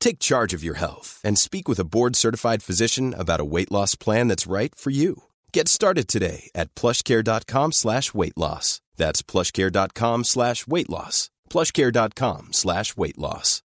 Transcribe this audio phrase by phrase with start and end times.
[0.00, 3.94] Take charge of your health and speak with a board-certified physician about a weight loss
[3.94, 5.24] plan that's right for you.
[5.52, 8.80] Get started today at plushcare.com slash weight loss.
[8.96, 11.30] That's plushcare.com slash weight loss.
[11.50, 13.62] plushcare.com slash weight loss.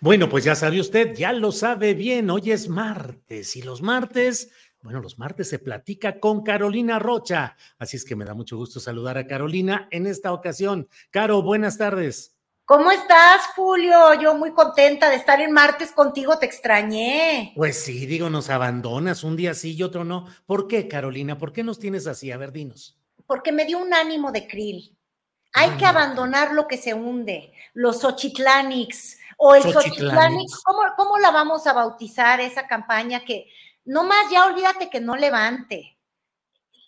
[0.00, 4.50] Bueno, pues ya sabe usted, ya lo sabe bien, hoy es martes y los martes,
[4.82, 8.78] bueno, los martes se platica con Carolina Rocha, así es que me da mucho gusto
[8.78, 10.88] saludar a Carolina en esta ocasión.
[11.10, 12.35] Caro, buenas tardes.
[12.66, 14.14] ¿Cómo estás, Julio?
[14.20, 17.52] Yo muy contenta de estar en martes contigo, te extrañé.
[17.54, 20.26] Pues sí, digo, nos abandonas un día sí y otro no.
[20.46, 21.38] ¿Por qué, Carolina?
[21.38, 22.32] ¿Por qué nos tienes así?
[22.32, 22.98] A ver, dinos.
[23.24, 24.98] Porque me dio un ánimo de krill.
[25.52, 30.60] Hay que abandonar lo que se hunde, los Xochitlanix o el Xochitlanix.
[30.64, 33.46] ¿Cómo, ¿Cómo la vamos a bautizar esa campaña que
[33.84, 35.96] no más ya olvídate que no levante?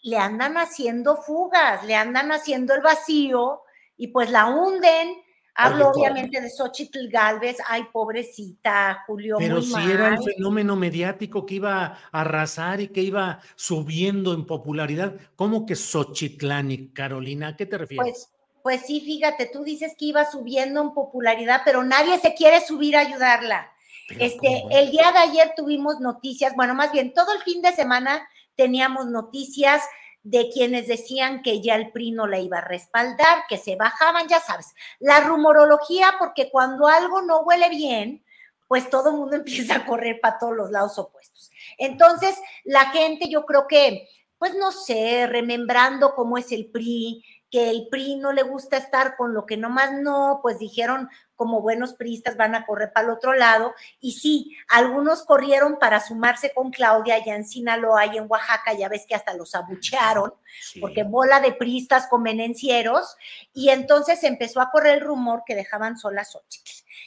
[0.02, 3.62] Le andan haciendo fugas, le andan haciendo el vacío
[3.96, 5.22] y pues la hunden
[5.60, 9.38] Hablo obviamente de Xochitl Galvez, ay, pobrecita, Julio.
[9.40, 14.46] Pero si era el fenómeno mediático que iba a arrasar y que iba subiendo en
[14.46, 17.48] popularidad, ¿cómo que Xochitlani, Carolina?
[17.48, 18.04] ¿A qué te refieres?
[18.04, 18.28] Pues,
[18.62, 22.96] pues sí, fíjate, tú dices que iba subiendo en popularidad, pero nadie se quiere subir
[22.96, 23.72] a ayudarla.
[24.10, 28.28] este, el día de ayer tuvimos noticias, bueno, más bien todo el fin de semana
[28.54, 29.82] teníamos noticias
[30.22, 34.28] de quienes decían que ya el PRI no la iba a respaldar, que se bajaban,
[34.28, 38.24] ya sabes, la rumorología, porque cuando algo no huele bien,
[38.66, 41.50] pues todo el mundo empieza a correr para todos los lados opuestos.
[41.78, 44.08] Entonces, la gente, yo creo que,
[44.38, 49.16] pues no sé, remembrando cómo es el PRI, que el PRI no le gusta estar
[49.16, 51.08] con lo que nomás no, pues dijeron
[51.38, 53.72] como buenos priistas van a correr para el otro lado.
[54.00, 58.88] Y sí, algunos corrieron para sumarse con Claudia allá en Sinaloa y en Oaxaca, ya
[58.88, 60.34] ves que hasta los abuchearon,
[60.80, 63.16] porque bola de priistas convenencieros,
[63.54, 66.60] y entonces empezó a correr el rumor que dejaban solas ocho.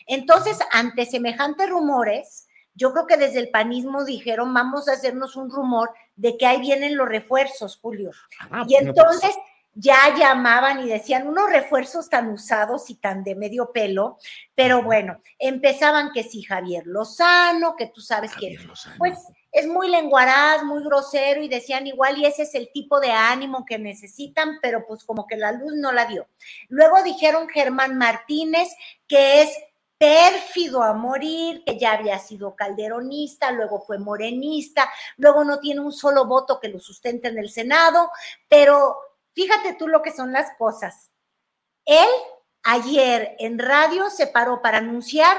[0.07, 5.51] Entonces, ante semejantes rumores, yo creo que desde el panismo dijeron, vamos a hacernos un
[5.51, 8.11] rumor de que ahí vienen los refuerzos, Julio.
[8.49, 9.35] Ah, y pues entonces
[9.73, 14.17] ya llamaban y decían unos refuerzos tan usados y tan de medio pelo,
[14.53, 18.57] pero bueno, empezaban que sí, Javier Lozano, que tú sabes que
[18.97, 19.17] pues
[19.51, 23.65] es muy lenguaraz, muy grosero y decían igual y ese es el tipo de ánimo
[23.65, 26.27] que necesitan, pero pues como que la luz no la dio.
[26.69, 28.69] Luego dijeron Germán Martínez,
[29.07, 29.51] que es
[29.97, 35.91] pérfido a morir, que ya había sido calderonista, luego fue morenista, luego no tiene un
[35.91, 38.09] solo voto que lo sustente en el Senado,
[38.47, 38.95] pero
[39.33, 41.11] Fíjate tú lo que son las cosas.
[41.85, 42.07] Él
[42.63, 45.37] ayer en radio se paró para anunciar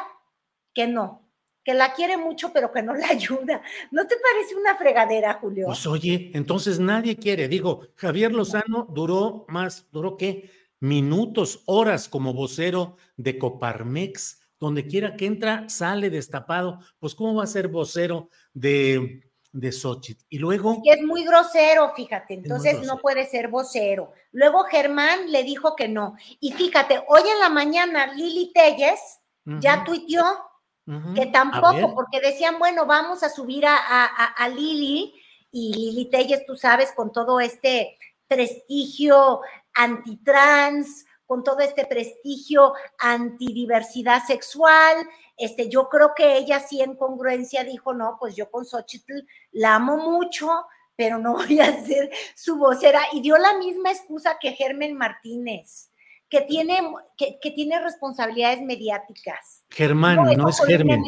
[0.74, 1.28] que no,
[1.64, 3.62] que la quiere mucho, pero que no la ayuda.
[3.90, 5.66] ¿No te parece una fregadera, Julio?
[5.66, 7.48] Pues oye, entonces nadie quiere.
[7.48, 10.50] Digo, Javier Lozano duró más, duró qué?
[10.80, 14.40] Minutos, horas como vocero de Coparmex.
[14.58, 16.78] Donde quiera que entra, sale destapado.
[17.00, 20.24] Pues, ¿cómo va a ser vocero de de Xochitl.
[20.30, 20.80] Y luego.
[20.84, 24.12] Es muy grosero, fíjate, entonces no puede ser vocero.
[24.32, 26.16] Luego Germán le dijo que no.
[26.40, 30.24] Y fíjate, hoy en la mañana Lili Telles ya tuiteó
[31.14, 35.14] que tampoco, porque decían, bueno, vamos a subir a, a, Lili
[35.52, 39.40] y Lili Telles, tú sabes, con todo este prestigio
[39.74, 44.96] antitrans, con todo este prestigio antidiversidad sexual,
[45.38, 49.14] este, yo creo que ella sí en congruencia dijo, no, pues yo con Xochitl
[49.52, 53.00] la amo mucho, pero no voy a ser su vocera.
[53.14, 55.90] Y dio la misma excusa que Germán Martínez,
[56.28, 56.82] que tiene,
[57.16, 59.64] que, tiene responsabilidades mediáticas.
[59.70, 61.02] Germán, no, es Germán.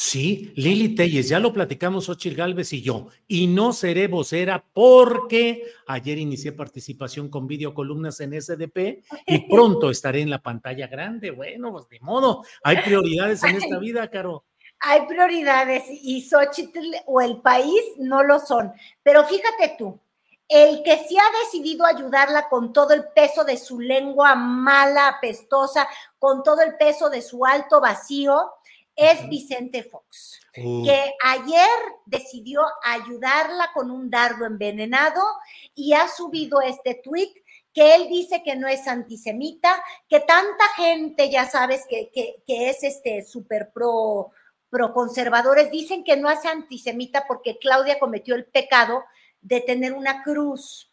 [0.00, 5.64] Sí, Lili Telles, ya lo platicamos Ochil Galvez y yo, y no seré vocera porque
[5.88, 11.32] ayer inicié participación con videocolumnas en SDP y pronto estaré en la pantalla grande.
[11.32, 14.44] Bueno, pues de modo, hay prioridades en esta vida, Caro.
[14.78, 18.72] Hay prioridades y Xochitl o el país no lo son.
[19.02, 19.98] Pero fíjate tú,
[20.46, 25.88] el que sí ha decidido ayudarla con todo el peso de su lengua mala, apestosa,
[26.20, 28.52] con todo el peso de su alto vacío,
[28.98, 30.84] es Vicente Fox, uh.
[30.84, 35.22] que ayer decidió ayudarla con un dardo envenenado
[35.72, 37.32] y ha subido este tweet
[37.72, 42.10] que él dice que no es antisemita, que tanta gente, ya sabes, que,
[42.48, 44.32] es este súper pro,
[44.68, 49.04] pro conservadores, dicen que no es antisemita porque Claudia cometió el pecado
[49.42, 50.90] de tener una cruz.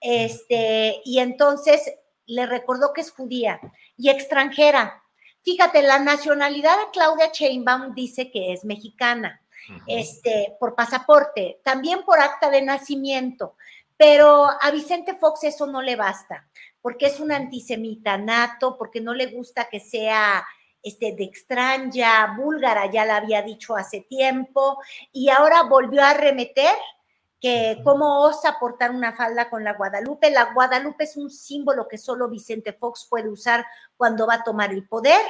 [0.00, 1.92] Este, y entonces
[2.26, 3.60] le recordó que es judía
[3.96, 5.03] y extranjera.
[5.44, 9.42] Fíjate, la nacionalidad de Claudia Sheinbaum dice que es mexicana,
[9.86, 13.56] este, por pasaporte, también por acta de nacimiento,
[13.96, 16.48] pero a Vicente Fox eso no le basta,
[16.80, 20.46] porque es un antisemita nato, porque no le gusta que sea
[20.82, 24.78] este, de extraña, búlgara, ya la había dicho hace tiempo,
[25.12, 26.74] y ahora volvió a arremeter
[27.44, 30.30] que cómo osa portar una falda con la Guadalupe.
[30.30, 33.66] La Guadalupe es un símbolo que solo Vicente Fox puede usar
[33.98, 35.20] cuando va a tomar el poder,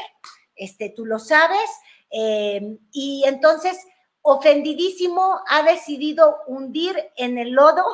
[0.54, 1.68] este, tú lo sabes,
[2.12, 3.84] eh, y entonces,
[4.22, 7.84] ofendidísimo, ha decidido hundir en el lodo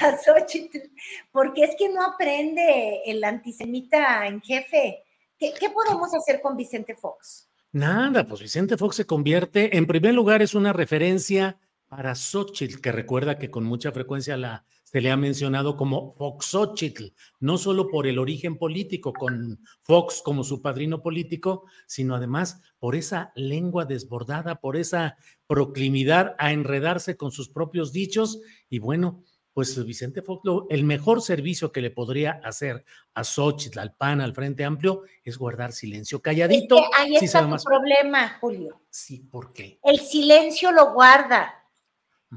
[0.00, 0.90] a Xochitl,
[1.32, 5.04] porque es que no aprende el antisemita en jefe.
[5.38, 7.46] ¿Qué, ¿Qué podemos hacer con Vicente Fox?
[7.72, 11.58] Nada, pues Vicente Fox se convierte, en primer lugar, es una referencia
[11.94, 17.04] para Xochitl, que recuerda que con mucha frecuencia la, se le ha mencionado como Foxochitl,
[17.38, 22.96] no solo por el origen político, con Fox como su padrino político, sino además por
[22.96, 28.40] esa lengua desbordada, por esa proclimidad a enredarse con sus propios dichos.
[28.68, 33.94] Y bueno, pues Vicente Fox, el mejor servicio que le podría hacer a Xochitl, al
[33.94, 36.76] PAN, al Frente Amplio, es guardar silencio calladito.
[36.98, 38.82] ahí está tu problema, Julio.
[38.90, 39.78] Sí, ¿por qué?
[39.84, 41.60] El silencio lo guarda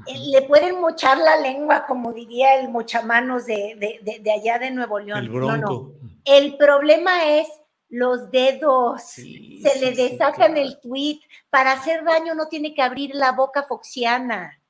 [0.06, 5.18] le pueden mochar la lengua, como diría el mochamanos de, de, allá de Nuevo León.
[5.18, 5.94] El bronco.
[6.24, 7.48] El problema es
[7.88, 9.02] los dedos.
[9.02, 11.20] Se le desacan el tweet.
[11.50, 14.60] Para hacer daño no tiene que abrir la boca foxiana.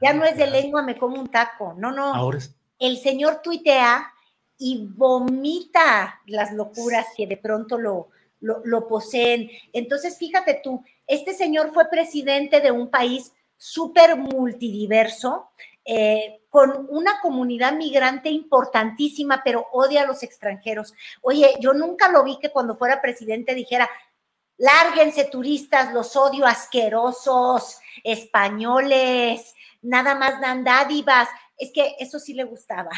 [0.00, 1.74] ya no es de lengua, me como un taco.
[1.76, 2.14] No, no.
[2.14, 2.38] Ahora
[2.78, 4.12] El señor tuitea
[4.58, 8.08] y vomita las locuras que de pronto lo,
[8.40, 9.50] lo, lo poseen.
[9.72, 15.50] Entonces, fíjate tú, este señor fue presidente de un país súper multidiverso,
[15.84, 20.94] eh, con una comunidad migrante importantísima, pero odia a los extranjeros.
[21.20, 23.88] Oye, yo nunca lo vi que cuando fuera presidente dijera,
[24.56, 31.28] lárguense turistas, los odio asquerosos, españoles, nada más dan dádivas.
[31.58, 32.90] Es que eso sí le gustaba.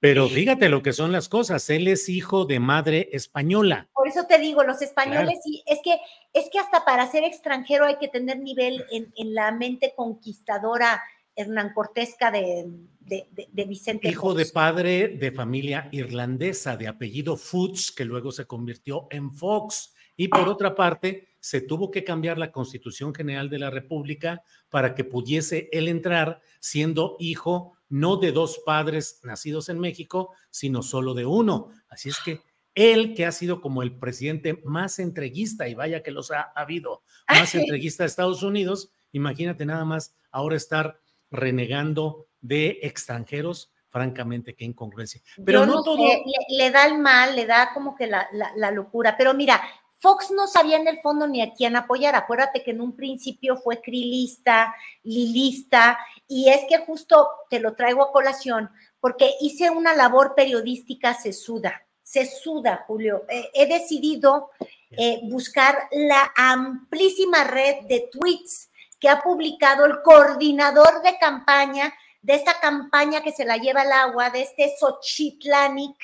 [0.00, 3.88] Pero fíjate lo que son las cosas, él es hijo de madre española.
[4.06, 5.98] Por eso te digo, los españoles es que,
[6.32, 11.02] es que hasta para ser extranjero hay que tener nivel en, la mente conquistadora
[11.34, 12.70] Hernán Cortesca de,
[13.00, 14.06] de, Vicente.
[14.06, 19.92] Hijo de padre de familia irlandesa, de apellido Foods, que luego se convirtió en Fox.
[20.16, 24.94] Y por otra parte, se tuvo que cambiar la Constitución General de la República para
[24.94, 31.12] que pudiese él entrar siendo hijo no de dos padres nacidos en México, sino solo
[31.12, 31.70] de uno.
[31.88, 32.40] Así es que
[32.76, 37.02] él, que ha sido como el presidente más entreguista, y vaya que los ha, habido,
[37.28, 41.00] más entreguista de Estados Unidos, imagínate nada más ahora estar
[41.30, 45.20] renegando de extranjeros, francamente, qué incongruencia.
[45.44, 46.06] Pero no, todo.
[46.48, 49.16] le, da el mal, le da como que la, la locura.
[49.16, 49.60] Pero mira,
[49.98, 52.14] Fox no sabía en el fondo ni a quién apoyar.
[52.14, 55.98] Acuérdate que en un principio fue crilista, lilista,
[56.28, 61.85] y es que justo te lo traigo a colación porque hice una labor periodística sesuda,
[62.06, 63.24] sesuda, Julio.
[63.28, 64.50] Eh, he decidido
[64.90, 68.70] eh, buscar la amplísima red de tweets
[69.00, 73.92] que ha publicado el coordinador de campaña de esta campaña que se la lleva al
[73.92, 75.96] agua, de este Xochitlanic,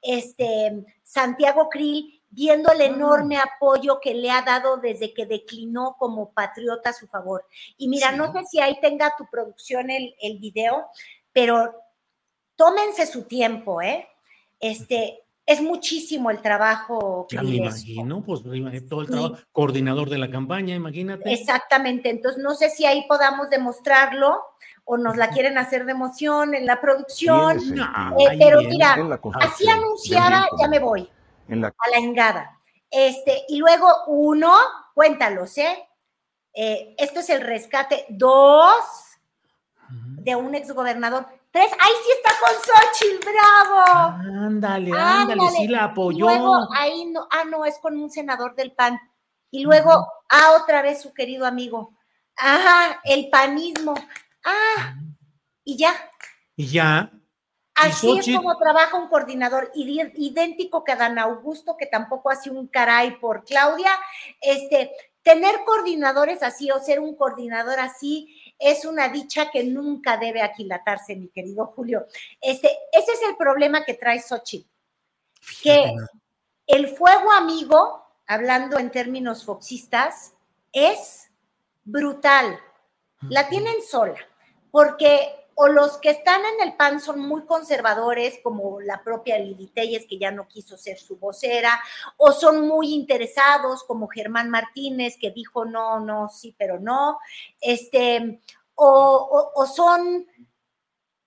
[0.00, 0.72] este
[1.02, 6.90] Santiago Krill, viendo el enorme apoyo que le ha dado desde que declinó como patriota
[6.90, 7.44] a su favor.
[7.76, 10.86] Y mira, no sé si ahí tenga tu producción el, el video,
[11.32, 11.74] pero
[12.56, 14.08] tómense su tiempo, ¿eh?
[14.60, 17.28] Este, es muchísimo el trabajo.
[17.30, 18.42] Ya me imagino, pues
[18.88, 21.32] todo el trabajo, coordinador de la campaña, imagínate.
[21.32, 24.42] Exactamente, entonces no sé si ahí podamos demostrarlo
[24.84, 27.58] o nos la quieren hacer de emoción en la producción,
[28.18, 28.96] eh, pero mira,
[29.40, 31.08] así anunciada, ya me voy
[31.48, 32.58] a la engada.
[32.90, 34.52] Este, y luego uno,
[34.94, 35.88] cuéntalos, ¿eh?
[36.54, 36.94] ¿eh?
[36.98, 38.06] esto es el rescate.
[38.08, 38.84] Dos,
[39.90, 41.26] de un exgobernador.
[41.52, 44.44] Tres, ahí sí está con Xochitl, bravo.
[44.46, 46.26] Ándale, ándale, sí la apoyó.
[46.26, 48.98] Luego, ahí no, ah, no, es con un senador del PAN.
[49.50, 49.90] Y luego,
[50.28, 51.94] ah, otra vez su querido amigo.
[52.36, 53.94] Ajá, el panismo.
[54.44, 54.94] Ah,
[55.64, 55.94] y ya.
[56.56, 57.10] Y ya.
[57.74, 63.18] Así es como trabaja un coordinador idéntico que Dan Augusto, que tampoco hace un caray
[63.18, 63.90] por Claudia.
[64.40, 70.42] Este, tener coordinadores así o ser un coordinador así es una dicha que nunca debe
[70.42, 72.06] aquilatarse, mi querido Julio.
[72.40, 74.68] Este, ese es el problema que trae Xochitl.
[75.62, 75.94] Que
[76.66, 80.32] el fuego amigo, hablando en términos foxistas,
[80.72, 81.30] es
[81.84, 82.58] brutal.
[83.28, 84.18] La tienen sola,
[84.70, 89.72] porque o los que están en el PAN son muy conservadores, como la propia Lili
[89.74, 91.80] que ya no quiso ser su vocera,
[92.18, 97.18] o son muy interesados, como Germán Martínez, que dijo no, no, sí, pero no,
[97.60, 98.42] este,
[98.74, 100.26] o, o son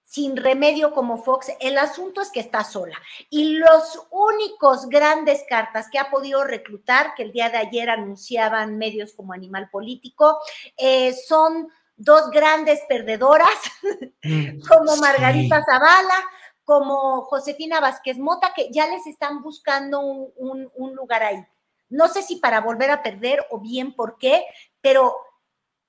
[0.04, 2.98] sin remedio como Fox, el asunto es que está sola.
[3.30, 8.80] Y los únicos grandes cartas que ha podido reclutar, que el día de ayer anunciaban
[8.80, 10.40] medios como Animal Político,
[10.78, 13.48] eh, son dos grandes perdedoras,
[14.24, 16.24] mm, como Margarita Zavala,
[16.64, 21.46] como Josefina Vázquez Mota, que ya les están buscando un, un lugar ahí.
[21.90, 24.46] No sé si para volver a perder o bien por qué,
[24.82, 25.16] pero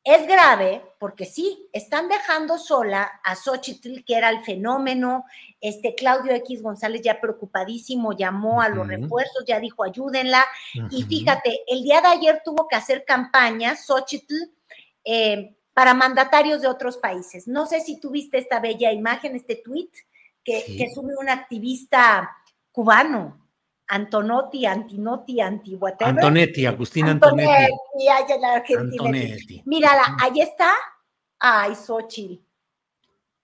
[0.02, 5.24] es grave porque sí, están dejando sola a Xochitl, que era el fenómeno.
[5.60, 10.44] Este Claudio X González ya preocupadísimo llamó a los refuerzos, ya dijo ayúdenla.
[10.90, 14.34] Y fíjate, el día de ayer tuvo que hacer campaña Xochitl
[15.04, 17.46] eh, para mandatarios de otros países.
[17.46, 19.90] No sé si tuviste esta bella imagen, este tweet
[20.44, 22.30] que, que sube un activista
[22.72, 23.38] cubano.
[23.88, 26.14] Antonotti, Antinotti, Anti whatever.
[26.14, 27.50] Antonetti, Agustín Antonetti.
[28.08, 29.62] Antonetti, Antonetti.
[29.66, 30.72] Mírala, ahí está.
[31.40, 32.40] Ay, Xochitl.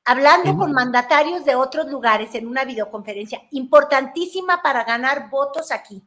[0.05, 6.01] Hablando con mandatarios de otros lugares en una videoconferencia importantísima para ganar votos aquí.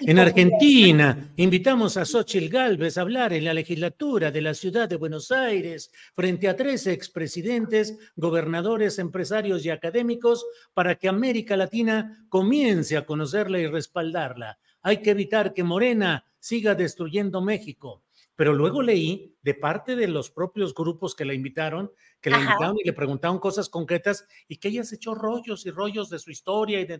[0.00, 4.96] En Argentina, invitamos a Xochitl Galvez a hablar en la legislatura de la ciudad de
[4.96, 12.96] Buenos Aires frente a tres expresidentes, gobernadores, empresarios y académicos para que América Latina comience
[12.96, 14.58] a conocerla y respaldarla.
[14.82, 18.02] Hay que evitar que Morena siga destruyendo México.
[18.36, 22.76] Pero luego leí de parte de los propios grupos que la invitaron, que la invitaron
[22.82, 26.32] y le preguntaron cosas concretas y que ella se echó rollos y rollos de su
[26.32, 26.98] historia y de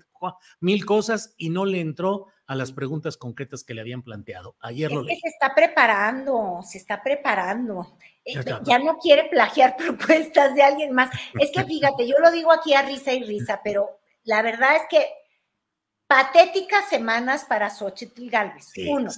[0.61, 4.57] mil cosas y no le entró a las preguntas concretas que le habían planteado.
[4.61, 5.19] Ayer lo leí.
[5.19, 7.97] se está preparando, se está preparando.
[8.25, 8.35] Eh,
[8.65, 11.11] ya, no quiere plagiar propuestas de alguien más.
[11.39, 14.83] Es que fíjate, yo lo digo aquí a risa y risa, pero la verdad es
[14.91, 15.07] que
[16.07, 18.73] patéticas semanas para Xochitl Galvez.
[18.89, 19.11] Uno.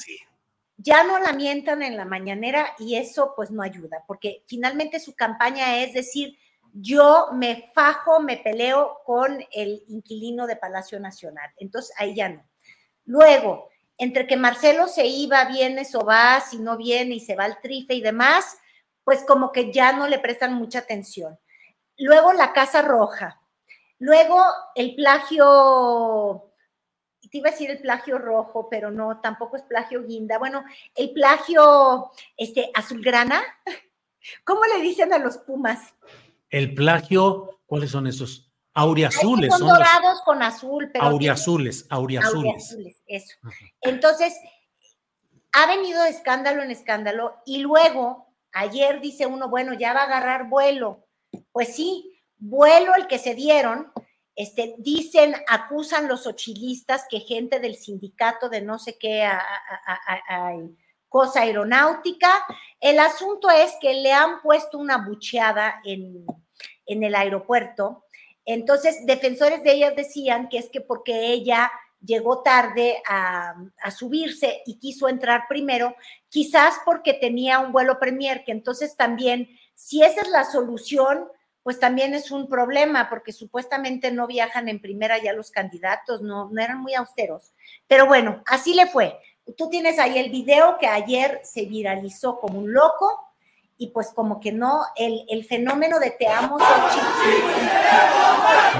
[0.78, 5.14] Ya no la mientan en la mañanera y eso pues no ayuda, porque finalmente su
[5.14, 6.38] campaña es decir,
[6.74, 11.50] yo me fajo, me peleo con el inquilino de Palacio Nacional.
[11.56, 12.44] Entonces ahí ya no.
[13.06, 17.44] Luego, entre que Marcelo se iba, viene, o va, si no viene y se va
[17.44, 18.58] al trife y demás,
[19.04, 21.38] pues como que ya no le prestan mucha atención.
[21.96, 23.40] Luego la Casa Roja.
[23.98, 24.44] Luego
[24.74, 26.52] el plagio,
[27.30, 30.38] te iba a decir el plagio rojo, pero no, tampoco es plagio guinda.
[30.38, 33.40] Bueno, el plagio este, azulgrana.
[34.44, 35.94] ¿Cómo le dicen a los Pumas?
[36.50, 38.45] El plagio, ¿cuáles son esos?
[38.76, 39.54] Auriazules.
[39.56, 41.06] Son, dorados con azul, pero.
[41.06, 42.76] Auriazules, auriazules.
[43.06, 43.36] eso.
[43.80, 44.34] Entonces,
[45.52, 50.04] ha venido de escándalo en escándalo y luego, ayer dice uno, bueno, ya va a
[50.04, 51.06] agarrar vuelo.
[51.52, 53.90] Pues sí, vuelo el que se dieron.
[54.34, 59.26] Este, dicen, acusan los ochilistas que gente del sindicato de no sé qué
[61.08, 62.28] cosa aeronáutica.
[62.78, 66.26] El asunto es que le han puesto una bucheada en,
[66.84, 68.02] en el aeropuerto
[68.46, 73.54] entonces, defensores de ella decían que es que porque ella llegó tarde a,
[73.90, 75.96] subirse y quiso entrar primero,
[76.28, 81.26] quizás porque tenía un vuelo premier, que entonces también, si esa es la solución,
[81.64, 86.48] pues también es un problema, porque supuestamente no viajan en primera ya los candidatos, no,
[86.48, 87.52] no eran muy austeros.
[87.88, 89.18] Pero bueno, así le fue.
[89.56, 93.25] Tú tienes ahí el video que ayer se viralizó como un loco
[93.78, 96.66] y pues como que no, el, el fenómeno de te amo soy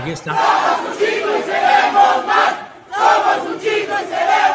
[0.01, 0.33] Aquí está.
[0.33, 2.55] Somos un chico y seremos más.
[2.95, 4.46] Somos un chico y seremos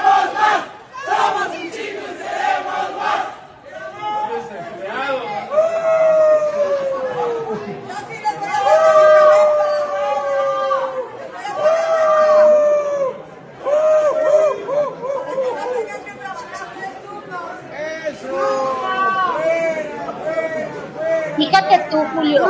[21.51, 22.47] Fíjate tú, Julio.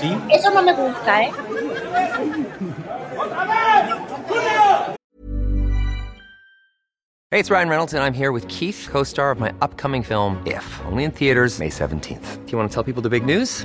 [0.00, 0.18] ¿Sí?
[0.30, 1.30] Eso no me gusta, ¿eh?
[7.30, 10.42] Hey, it's Ryan Reynolds, and I'm here with Keith, co star of my upcoming film,
[10.44, 12.44] If, only in theaters, May 17th.
[12.44, 13.64] Do you want to tell people the big news?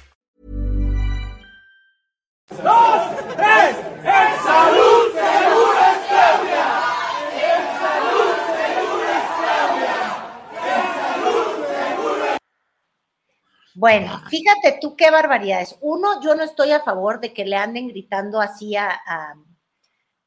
[13.73, 15.77] Bueno, fíjate tú qué barbaridades.
[15.81, 19.35] Uno, yo no estoy a favor de que le anden gritando así a, a,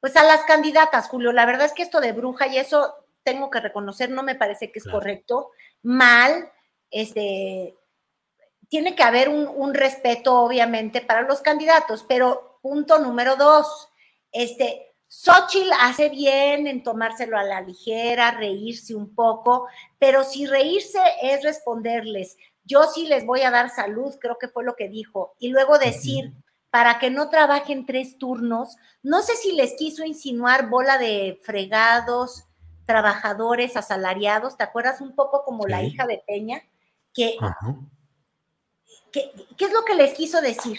[0.01, 1.31] pues a las candidatas, Julio.
[1.31, 4.73] La verdad es que esto de bruja y eso tengo que reconocer, no me parece
[4.73, 4.99] que es Claro.
[4.99, 5.51] correcto.
[5.83, 6.51] Mal,
[6.91, 7.77] este,
[8.75, 13.89] tiene que haber un, un respeto, obviamente, para los candidatos, pero punto número dos,
[14.33, 19.69] este, Xochitl hace bien en tomárselo a la ligera, reírse un poco,
[20.01, 24.65] pero si reírse es responderles, yo sí les voy a dar salud, creo que fue
[24.65, 26.33] lo que dijo, y luego decir,
[26.71, 32.47] para que no trabajen tres turnos, no sé si les quiso insinuar bola de fregados,
[32.87, 36.61] trabajadores asalariados, ¿te acuerdas un poco como la hija de Peña?
[37.13, 37.77] Que, Ajá.
[39.57, 40.79] ¿Qué es lo que les quiso decir?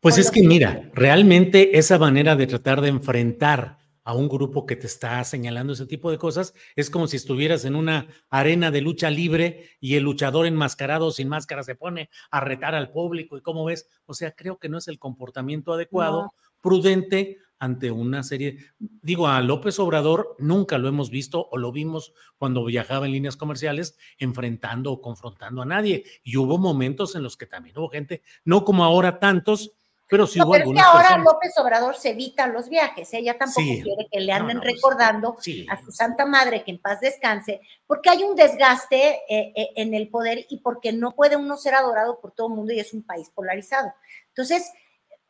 [0.00, 4.74] Pues es que mira, realmente esa manera de tratar de enfrentar a un grupo que
[4.74, 8.80] te está señalando ese tipo de cosas es como si estuvieras en una arena de
[8.80, 13.42] lucha libre y el luchador enmascarado sin máscara se pone a retar al público y
[13.42, 16.34] cómo ves, o sea, creo que no es el comportamiento adecuado, No.
[16.60, 22.12] prudente ante una serie, digo, a López Obrador nunca lo hemos visto o lo vimos
[22.36, 27.36] cuando viajaba en líneas comerciales enfrentando o confrontando a nadie y hubo momentos en los
[27.36, 29.70] que también hubo gente, no como ahora tantos,
[30.08, 31.24] pero sí No, hubo pero es que algunas ahora personas.
[31.34, 33.80] López Obrador se evita los viajes, ella tampoco Sí.
[33.84, 35.64] quiere que le anden no, pues, recordando sí.
[35.70, 39.94] a su santa madre que en paz descanse, porque hay un desgaste eh, eh, en
[39.94, 42.92] el poder y porque no puede uno ser adorado por todo el mundo y es
[42.92, 43.94] un país polarizado.
[44.30, 44.68] Entonces,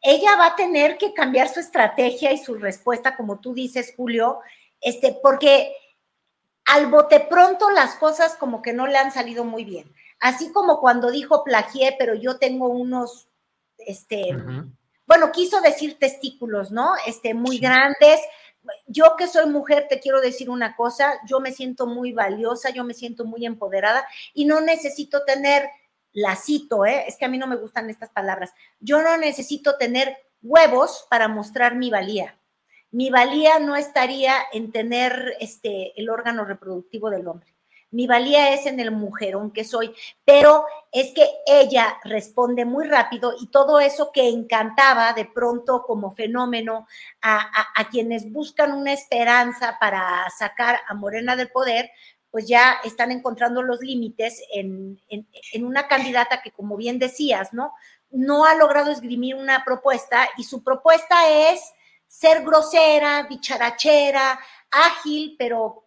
[0.02, 4.40] ella va a tener que cambiar su estrategia y su respuesta, como tú dices, Julio,
[4.80, 5.74] este, porque
[6.66, 9.92] al bote pronto las cosas como que no le han salido muy bien.
[10.20, 13.28] Así como cuando dijo plagié, pero yo tengo unos,
[13.78, 14.36] este,
[15.06, 16.92] bueno, quiso decir testículos, ¿no?
[17.06, 18.20] Este, muy grandes.
[18.86, 22.84] Yo que soy mujer, te quiero decir una cosa, yo me siento muy valiosa, yo
[22.84, 25.68] me siento muy empoderada y no necesito tener,
[26.12, 27.04] la cito, ¿eh?
[27.06, 31.28] es que a mí no me gustan estas palabras, yo no necesito tener huevos para
[31.28, 32.36] mostrar mi valía.
[32.90, 37.54] Mi valía no estaría en tener este, el órgano reproductivo del hombre.
[37.90, 39.94] Mi valía es en el mujerón que soy,
[40.24, 46.10] pero es que ella responde muy rápido y todo eso que encantaba de pronto como
[46.14, 46.86] fenómeno
[47.20, 51.90] a, a- a quienes buscan una esperanza para sacar a Morena del poder,
[52.32, 57.52] pues ya están encontrando los límites en, en- en una candidata que, como bien decías,
[57.52, 57.72] ¿no?
[58.10, 61.60] No ha logrado esgrimir una propuesta y su propuesta es
[62.08, 64.40] ser grosera, bicharachera,
[64.70, 65.86] ágil, pero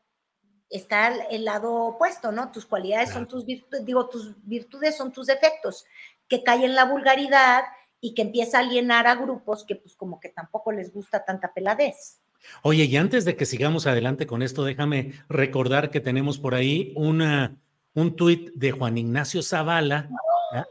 [0.69, 2.51] está el, el lado opuesto, ¿no?
[2.51, 5.85] Tus cualidades son tus virtudes, digo, tus virtudes son tus defectos,
[6.27, 7.63] que cae en la vulgaridad
[8.01, 11.53] y que empieza a alienar a grupos que pues como que tampoco les gusta tanta
[11.53, 12.19] peladez.
[12.61, 16.93] Oye, y antes de que sigamos adelante con esto, déjame recordar que tenemos por ahí
[16.95, 17.57] una,
[17.93, 20.09] un tuit de Juan Ignacio Zavala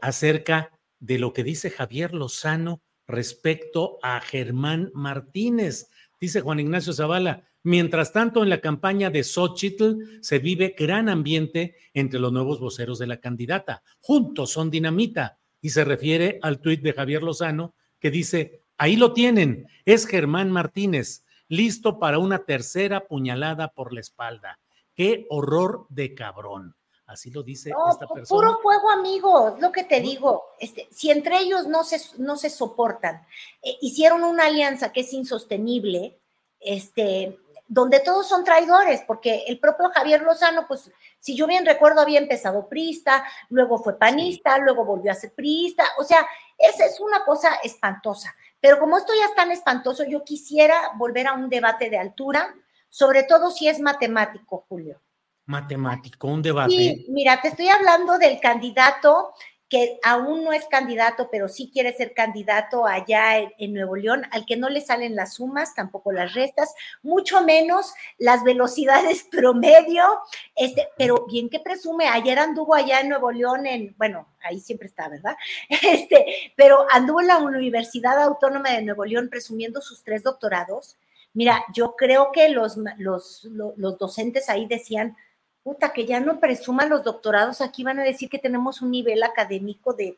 [0.01, 5.89] acerca de lo que dice Javier Lozano respecto a Germán Martínez.
[6.19, 11.75] Dice Juan Ignacio Zavala, mientras tanto en la campaña de Xochitl se vive gran ambiente
[11.93, 13.83] entre los nuevos voceros de la candidata.
[13.99, 15.37] Juntos son dinamita.
[15.61, 20.51] Y se refiere al tuit de Javier Lozano que dice, ahí lo tienen, es Germán
[20.51, 24.59] Martínez listo para una tercera puñalada por la espalda.
[24.93, 26.75] Qué horror de cabrón.
[27.05, 28.27] Así lo dice no, esta persona.
[28.27, 30.45] Puro fuego, amigo, es lo que te digo.
[30.59, 33.27] Este, si entre ellos no se, no se soportan,
[33.61, 36.19] eh, hicieron una alianza que es insostenible,
[36.59, 42.01] este, donde todos son traidores, porque el propio Javier Lozano, pues, si yo bien recuerdo,
[42.01, 46.27] había empezado priista, luego fue panista, luego volvió a ser priista, o sea,
[46.57, 48.35] esa es una cosa espantosa.
[48.65, 52.51] Pero como esto ya es tan espantoso, yo quisiera volver a un debate de altura,
[52.89, 55.03] sobre todo si es matemático, Julio.
[55.45, 56.71] Matemático, un debate.
[56.71, 59.35] Sí, mira, te estoy hablando del candidato
[59.69, 64.45] que aún no es candidato, pero sí quiere ser candidato allá en, Nuevo León, al
[64.45, 70.03] que no le salen las sumas, tampoco las restas, mucho menos las velocidades promedio,
[70.55, 74.87] este, pero bien que presume, ayer anduvo allá en Nuevo León, en, bueno, ahí siempre
[74.87, 75.35] está, ¿verdad?
[75.95, 80.97] Este, pero anduvo en la Universidad Autónoma de Nuevo León presumiendo sus tres doctorados.
[81.33, 85.17] Mira, yo creo que los, los, los docentes ahí decían,
[85.65, 89.23] puta, que ya no presuman los doctorados, aquí van a decir que tenemos un nivel
[89.23, 90.15] académico de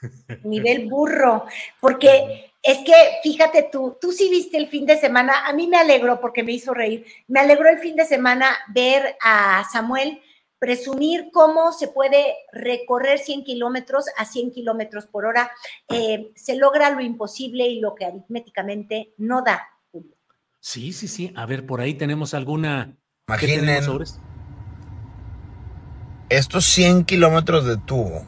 [0.44, 1.46] nivel burro,
[1.80, 5.78] porque es que, fíjate tú, tú sí viste el fin de semana, a mí me
[5.78, 10.22] alegró porque me hizo reír, me alegró el fin de semana ver a Samuel
[10.60, 15.50] presumir cómo se puede recorrer 100 kilómetros a 100 kilómetros por hora.
[15.88, 19.68] Eh, se logra lo imposible y lo que aritméticamente no da.
[20.60, 21.32] Sí, sí, sí.
[21.36, 22.96] A ver, por ahí tenemos alguna...
[23.28, 23.68] Imaginen,
[26.28, 28.24] estos 100 kilómetros de tubo,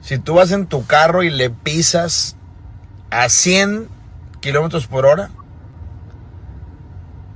[0.00, 2.36] si tú vas en tu carro y le pisas
[3.10, 3.88] a 100
[4.40, 5.30] kilómetros por hora,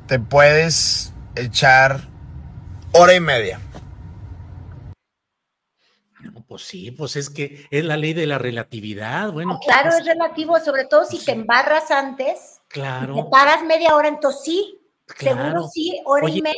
[0.09, 2.09] te puedes echar
[2.93, 3.61] hora y media.
[6.49, 9.33] pues sí, pues es que es la ley de la relatividad.
[9.33, 12.61] Bueno, claro, pues es relativo, sobre todo si te embarras antes.
[12.69, 13.15] Claro.
[13.15, 14.76] te paras media hora, entonces sí,
[15.15, 16.57] seguro sí, hora y media.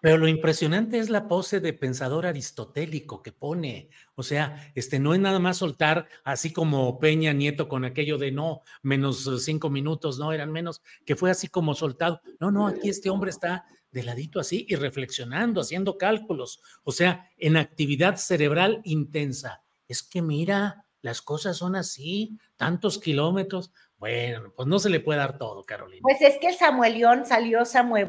[0.00, 3.90] Pero lo impresionante es la pose de pensador aristotélico que pone.
[4.14, 8.30] O sea, este no es nada más soltar así como Peña Nieto con aquello de
[8.30, 12.20] no, menos eh, cinco minutos, no, eran menos, que fue así como soltado.
[12.38, 16.60] No, no, aquí este hombre está de ladito así y reflexionando, haciendo cálculos.
[16.84, 19.62] O sea, en actividad cerebral intensa.
[19.88, 23.72] Es que mira, las cosas son así, tantos kilómetros.
[23.98, 26.00] Bueno, pues no se le puede dar todo, Carolina.
[26.02, 28.08] Pues es que Samuelión salió Samuel,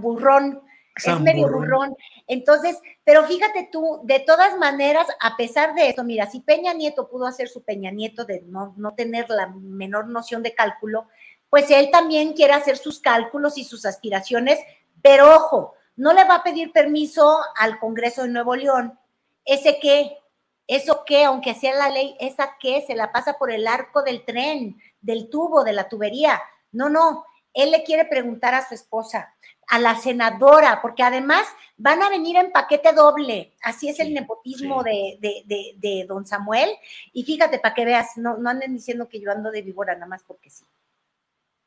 [0.00, 0.62] Burrón
[0.96, 1.96] es medio burrón.
[2.26, 7.08] Entonces, pero fíjate tú, de todas maneras, a pesar de eso, mira, si Peña Nieto
[7.08, 11.08] pudo hacer su Peña Nieto de no, no tener la menor noción de cálculo,
[11.50, 14.58] pues él también quiere hacer sus cálculos y sus aspiraciones,
[15.02, 18.98] pero ojo, no le va a pedir permiso al Congreso de Nuevo León.
[19.44, 20.18] ¿Ese qué?
[20.66, 21.24] ¿Eso qué?
[21.24, 22.82] Aunque sea la ley, ¿esa qué?
[22.86, 26.40] Se la pasa por el arco del tren, del tubo, de la tubería.
[26.72, 27.24] No, no,
[27.54, 29.34] él le quiere preguntar a su esposa,
[29.68, 31.46] a la senadora, porque además
[31.76, 33.54] van a venir en paquete doble.
[33.62, 36.70] Así es el nepotismo de, de, don Samuel.
[37.12, 40.06] Y fíjate, para que veas, no, no anden diciendo que yo ando de víbora, nada
[40.06, 40.64] más porque sí.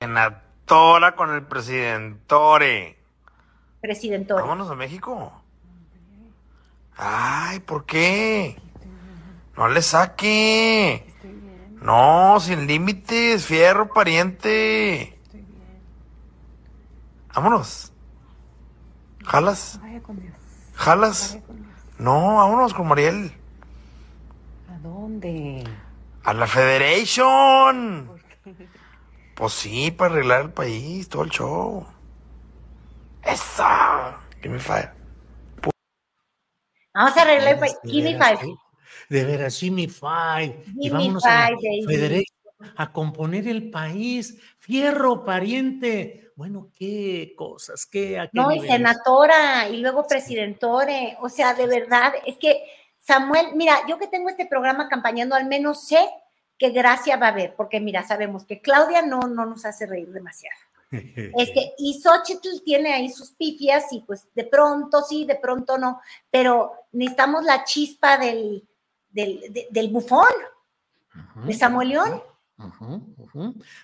[0.02, 2.98] Senadora con el presidentore.
[3.80, 4.42] Presidentore.
[4.42, 5.32] Vámonos a México.
[6.98, 8.58] Ay, ¿por qué?
[9.58, 11.14] No le saque.
[11.82, 15.20] No, sin límites, fierro, pariente.
[17.34, 17.92] Vámonos.
[19.26, 19.80] ¿Jalas?
[20.76, 21.40] ¿Jalas?
[21.98, 23.34] No, vámonos con Mariel.
[24.70, 25.64] ¿A dónde?
[26.24, 28.12] A la Federation.
[29.36, 31.86] Pues sí, para arreglar el país, todo el show.
[33.24, 34.20] ¡Esa!
[34.42, 34.92] Give me five.
[36.94, 37.78] Vamos a arreglar el país.
[37.84, 38.58] Give me five.
[39.10, 40.64] De me five.
[40.80, 42.38] y vámonos a la Federation
[42.76, 44.38] a componer el país.
[44.58, 48.30] Fierro, pariente bueno, qué cosas, qué...
[48.32, 52.64] no, y senatora, y luego presidentore, o sea, de verdad, es que
[53.00, 55.98] Samuel, mira, yo que tengo este programa campañando, al menos sé
[56.60, 60.10] qué gracia va a haber, porque mira, sabemos que Claudia no, no nos hace reír
[60.10, 60.58] demasiado.
[60.92, 66.00] Este, y Xochitl tiene ahí sus pifias y pues de pronto sí, de pronto no,
[66.30, 68.64] pero necesitamos la chispa del,
[69.72, 70.26] del, bufón,
[71.46, 72.22] de Samuel León.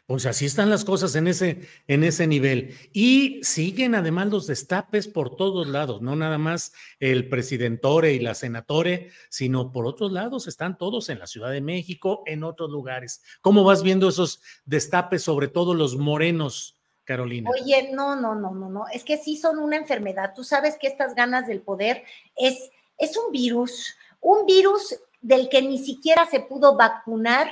[0.08, 2.76] Pues así están las cosas en ese, en ese nivel.
[2.92, 8.34] Y siguen además los destapes por todos lados, no nada más el presidentore y la
[8.34, 13.22] senatore, sino por otros lados están todos en la Ciudad de México, en otros lugares.
[13.42, 17.52] ¿Cómo vas viendo esos destapes, sobre todo los morenos, Carolina?
[17.52, 20.34] Oye, no, no, no, no, no, es que sí son una enfermedad.
[20.36, 22.04] Tú sabes que estas ganas del poder
[22.36, 27.50] es, es un virus, un virus del que ni siquiera se pudo vacunar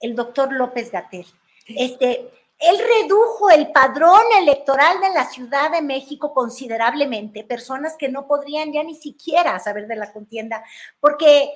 [0.00, 1.26] el doctor López Gatel.
[1.66, 8.26] Este, él redujo el padrón electoral de la Ciudad de México considerablemente, personas que no
[8.26, 10.64] podrían ya ni siquiera saber de la contienda,
[10.98, 11.52] porque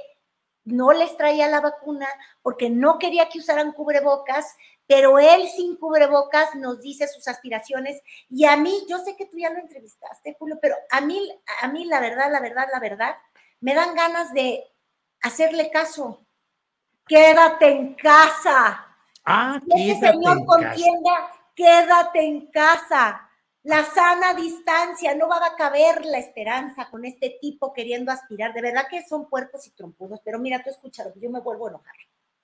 [0.65, 2.07] no les traía la vacuna,
[2.43, 4.55] porque no quería que usaran cubrebocas,
[4.87, 9.39] pero él sin cubrebocas nos dice sus aspiraciones y a mí, yo sé que tú
[9.39, 13.17] ya lo entrevistaste, Julio, pero a mí, a mí la verdad, la verdad, la verdad,
[13.61, 14.65] me dan ganas de
[15.27, 16.25] hacerle caso.
[17.07, 18.85] Quédate en casa.
[19.25, 23.23] Ah, ese señor contienda, quédate en casa.
[23.65, 28.55] La sana distancia, no va a caber la esperanza con este tipo queriendo aspirar.
[28.55, 31.71] De verdad que son puercos y trompudos, pero mira, tú escúchalo, yo me vuelvo a
[31.71, 31.95] enojar.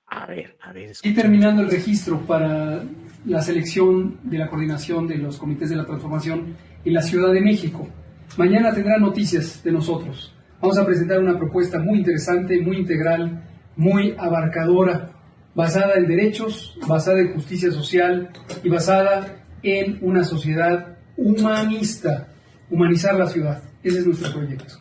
[0.07, 0.93] A ver, a ver.
[1.03, 2.83] Y terminando el registro para
[3.25, 7.41] la selección de la coordinación de los comités de la transformación en la Ciudad de
[7.41, 7.89] México.
[8.37, 10.35] Mañana tendrán noticias de nosotros.
[10.63, 13.43] Vamos a presentar una propuesta muy interesante, muy integral,
[13.75, 15.11] muy abarcadora,
[15.57, 18.31] basada en derechos, basada en justicia social
[18.63, 22.29] y basada en una sociedad humanista,
[22.71, 23.61] humanizar la ciudad.
[23.83, 24.75] Ese es nuestro proyecto.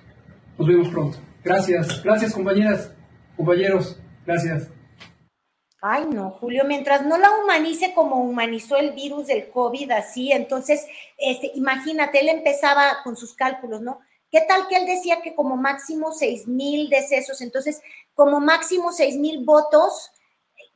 [0.59, 1.17] Nos vemos pronto.
[1.43, 2.93] Gracias, gracias compañeras,
[3.35, 4.69] compañeros, gracias.
[5.81, 10.85] Ay, no, Julio, mientras no la humanice como humanizó el virus del COVID, así, entonces,
[11.17, 13.99] este, imagínate, él empezaba con sus cálculos, ¿no?
[14.31, 17.81] ¿Qué tal que él decía que como máximo seis mil decesos, entonces,
[18.13, 20.11] como máximo seis mil votos,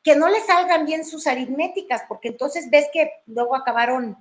[0.03, 4.17] que no le salgan bien sus aritméticas, porque entonces ves que luego acabaron,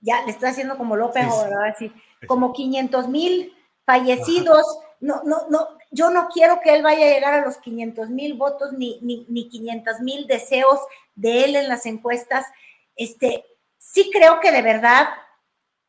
[0.00, 1.68] ya le estoy haciendo como López, ¿verdad?
[1.68, 1.90] Así,
[2.26, 3.54] como 500 mil
[3.86, 4.80] fallecidos.
[5.00, 8.34] No, no, no, yo no quiero que él vaya a llegar a los 500 mil
[8.34, 10.80] votos ni, ni, ni 500 mil deseos
[11.14, 12.44] de él en las encuestas.
[12.96, 13.46] Este,
[13.78, 15.08] sí creo que de verdad,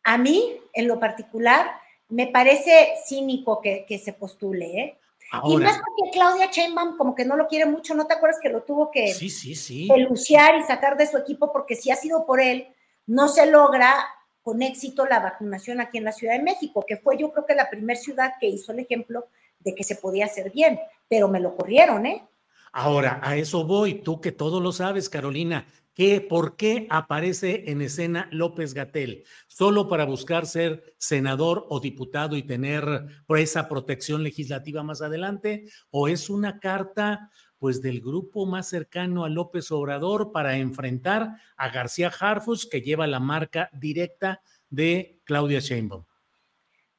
[0.03, 1.71] a mí, en lo particular,
[2.09, 4.99] me parece cínico que, que se postule, ¿eh?
[5.43, 8.49] Y más porque Claudia Sheinbaum como que no lo quiere mucho, ¿no te acuerdas que
[8.49, 9.89] lo tuvo que sí, sí, sí.
[9.89, 11.51] y sacar de su equipo?
[11.51, 12.67] Porque si ha sido por él,
[13.07, 14.05] no se logra
[14.43, 17.55] con éxito la vacunación aquí en la Ciudad de México, que fue yo creo que
[17.55, 19.27] la primera ciudad que hizo el ejemplo
[19.59, 22.23] de que se podía hacer bien, pero me lo corrieron, ¿eh?
[22.71, 25.65] Ahora, a eso voy, tú que todo lo sabes, Carolina,
[25.95, 29.23] ¿qué, ¿por qué aparece en escena López Gatel?
[29.47, 35.65] ¿Solo para buscar ser senador o diputado y tener esa protección legislativa más adelante?
[35.89, 41.69] ¿O es una carta pues del grupo más cercano a López Obrador para enfrentar a
[41.69, 46.03] García Harfus, que lleva la marca directa de Claudia Sheinbaum?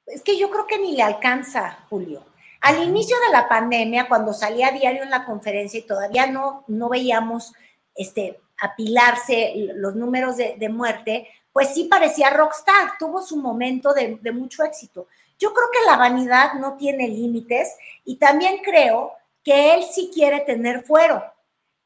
[0.07, 2.25] Es que yo creo que ni le alcanza, Julio.
[2.61, 6.65] Al inicio de la pandemia, cuando salía a diario en la conferencia y todavía no,
[6.69, 7.53] no veíamos
[7.95, 14.33] este, apilarse los números de, muerte, pues sí parecía rockstar, tuvo su momento de, de
[14.33, 15.09] mucho éxito.
[15.39, 20.41] Yo creo que la vanidad no tiene límites y también creo que él sí quiere
[20.41, 21.23] tener fuero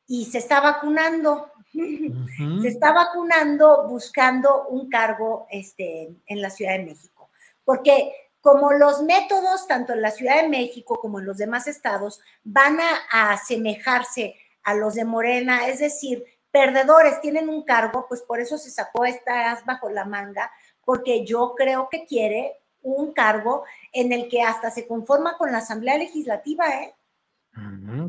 [0.07, 1.53] y se está vacunando.
[1.73, 7.31] Se está vacunando buscando un cargo este, en la Ciudad de México.
[7.65, 12.21] Porque como los métodos, tanto en la Ciudad de México como en los demás estados,
[12.43, 18.41] van a, asemejarse a los de Morena, es decir, perdedores tienen un cargo, pues por
[18.41, 20.51] eso se sacó esta as bajo la manga,
[20.85, 25.59] porque yo creo que quiere un cargo en el que hasta se conforma con la
[25.59, 26.95] Asamblea Legislativa, ¿eh?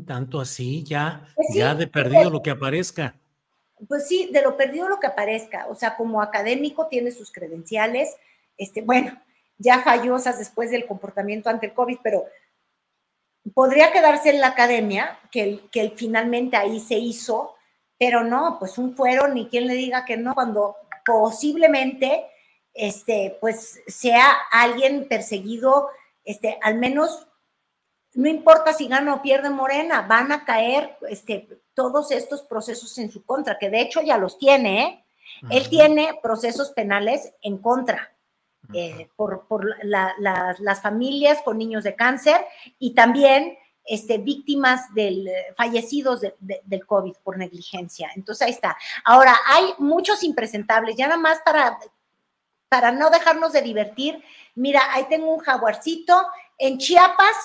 [0.06, 3.14] tanto así, ya, pues ya de perdido lo que aparezca.
[3.88, 5.66] Pues sí, de lo perdido lo que aparezca.
[5.68, 8.14] O sea, como académico tiene sus credenciales,
[8.56, 9.20] este, bueno,
[9.58, 12.24] ya fallosas después del comportamiento ante el COVID, pero
[13.54, 17.54] podría quedarse en la academia, que, que finalmente ahí se hizo,
[18.02, 20.74] pero no, pues un fuero, ni quien le diga que no, cuando
[21.06, 22.26] posiblemente,
[22.74, 25.88] este, pues sea alguien perseguido,
[26.24, 27.28] este, al menos,
[28.14, 33.12] no importa si gana o pierde Morena, van a caer, este, todos estos procesos en
[33.12, 35.04] su contra, que de hecho ya los tiene, ¿eh?
[35.48, 38.12] Él tiene procesos penales en contra
[38.74, 39.46] eh, por,
[39.84, 42.44] las familias con niños de cáncer
[42.80, 48.10] y también este, víctimas del, eh, fallecidos del COVID por negligencia.
[48.14, 48.76] Entonces ahí está.
[49.04, 51.78] Ahora, hay muchos impresentables, ya nada más para,
[52.68, 54.22] para no dejarnos de divertir.
[54.54, 56.26] Mira, ahí tengo un jaguarcito.
[56.58, 57.36] En Chiapas,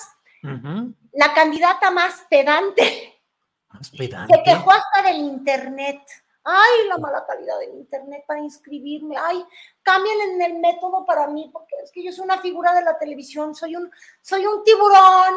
[1.12, 3.20] la candidata más pedante,
[3.68, 4.34] más pedante.
[4.34, 6.00] se quejó hasta del internet
[6.48, 9.44] ay, la mala calidad del internet para inscribirme, ay,
[9.88, 12.98] cambien en el método para mí, porque es que yo soy una figura de la
[12.98, 15.34] televisión, soy un, soy un tiburón.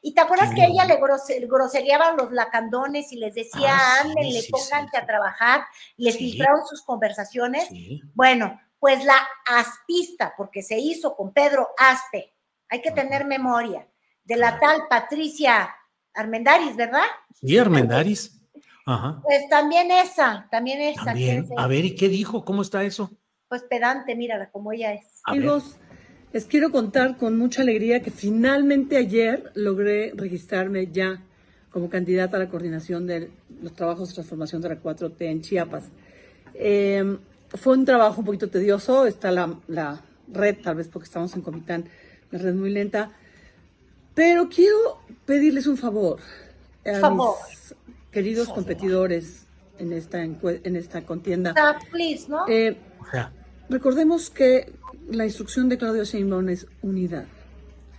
[0.00, 1.00] Y te acuerdas que ella le
[1.46, 5.64] grosereaban los lacandones y les decía, ah, le pónganse a trabajar,
[5.96, 7.68] les filtraron sus conversaciones.
[8.14, 12.32] Bueno, pues la aspista, porque se hizo con Pedro Aspe,
[12.68, 13.88] hay que tener memoria,
[14.22, 15.74] de la tal Patricia
[16.14, 17.06] Armendaris, ¿verdad?
[17.40, 18.40] Sí, Armendaris.
[18.86, 19.20] Ajá.
[19.24, 21.06] Pues también esa, también esa.
[21.06, 21.48] También.
[21.56, 22.44] A ver, ¿y qué dijo?
[22.44, 23.10] ¿Cómo está eso?
[23.50, 25.04] Pues pedante, mírala, como ella es.
[25.24, 25.74] Amigos,
[26.32, 31.20] les quiero contar con mucha alegría que finalmente ayer logré registrarme ya
[31.72, 35.86] como candidata a la coordinación de los trabajos de transformación de la 4T en Chiapas.
[36.54, 41.34] Eh, fue un trabajo un poquito tedioso, está la, la red, tal vez porque estamos
[41.34, 41.86] en Comitán,
[42.30, 43.10] la red muy lenta,
[44.14, 46.20] pero quiero pedirles un favor
[46.86, 47.34] a Favor.
[47.48, 47.74] mis
[48.12, 49.44] queridos competidores
[49.80, 51.52] en esta, en esta contienda.
[51.90, 52.46] Please, ¿no?
[52.48, 52.76] Eh,
[53.70, 54.72] Recordemos que
[55.08, 57.24] la instrucción de Claudio Sheinbaum es unidad.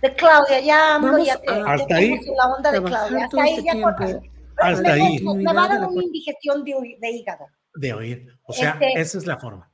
[0.02, 2.10] de Claudia, ya Vamos ya te, a- Hasta ahí.
[2.36, 3.16] la onda de Claudia.
[3.24, 3.90] Hasta todo ahí este ya tiempo.
[3.96, 4.20] corta.
[4.58, 5.18] Hasta me, ahí.
[5.24, 7.46] Me, va a dar de una indigestión de, de hígado.
[7.74, 8.26] de oír.
[8.44, 9.70] O sea, Este- esa es la forma.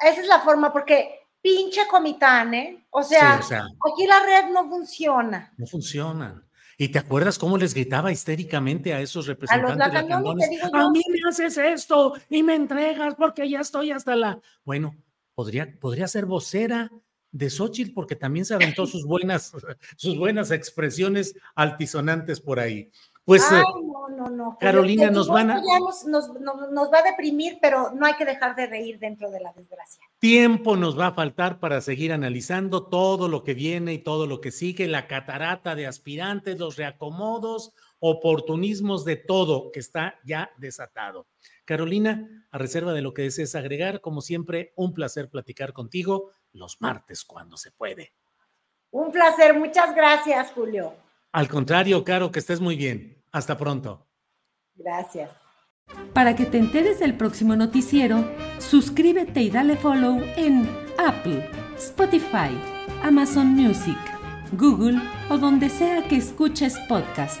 [0.00, 2.86] Esa es la forma, porque pinche comitán, ¿eh?
[2.90, 3.60] O sea, Sí, o sea.
[3.62, 5.52] aquí la red no funciona.
[5.56, 6.44] No funcionan.
[6.76, 10.48] ¿Y te acuerdas cómo les gritaba histéricamente a esos representantes lacanones, lacandones?
[10.50, 10.76] te digo.
[10.76, 14.38] A mí me haces esto y me entregas porque ya estoy hasta la.
[14.64, 14.94] Bueno,
[15.38, 16.90] podría, podría ser vocera
[17.30, 19.52] de Xochitl porque también se aventó sus buenas,
[19.96, 22.90] sus buenas expresiones altisonantes por ahí.
[23.24, 24.44] Pues Ay, eh, no, no, no.
[24.46, 28.66] Julio, Carolina, nos van a- nos va a deprimir, pero no hay que dejar de
[28.66, 30.02] reír dentro de la desgracia.
[30.18, 34.40] tiempo nos va a faltar para seguir analizando todo lo que viene y todo lo
[34.40, 41.26] que sigue, la catarata de aspirantes, los reacomodos, oportunismos de todo que está ya desatado.
[41.64, 46.80] Carolina, a reserva de lo que desees agregar, como siempre, un placer platicar contigo los
[46.80, 48.12] martes cuando se puede.
[48.90, 50.94] Un placer, muchas gracias, Julio.
[51.32, 53.22] Al contrario, Caro, que estés muy bien.
[53.32, 54.06] Hasta pronto.
[54.74, 55.30] Gracias.
[56.12, 58.24] Para que te enteres del próximo noticiero,
[58.58, 62.50] suscríbete y dale follow en Apple, Spotify,
[63.02, 63.98] Amazon Music,
[64.52, 67.40] Google o donde sea que escuches podcast.